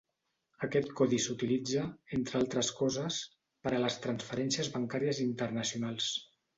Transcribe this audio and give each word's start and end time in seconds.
Aquest 0.67 0.87
codi 0.99 1.19
s'utilitza, 1.25 1.83
entre 2.19 2.41
altres 2.41 2.73
coses, 2.81 3.21
per 3.69 3.77
a 3.77 3.85
les 3.87 4.01
transferències 4.09 4.75
bancàries 4.79 5.25
internacionals. 5.31 6.15